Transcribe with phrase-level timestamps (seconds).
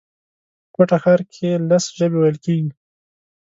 [0.63, 2.71] په کوټه ښار کښي لس ژبي ویل کېږي